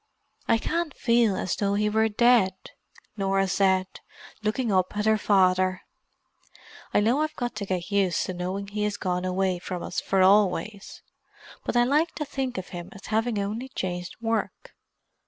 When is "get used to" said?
7.67-8.33